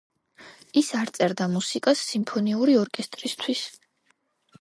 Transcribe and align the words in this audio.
ის 0.81 0.87
არ 0.99 1.11
წერდა 1.17 1.47
მუსიკას 1.55 2.01
სიმფონიური 2.05 2.79
ორკესტრისთვის. 2.85 3.63